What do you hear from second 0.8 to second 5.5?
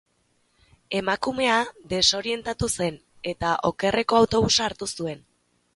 Emakumea desorientatu zen, eta okerreko autobusa hartu zuen.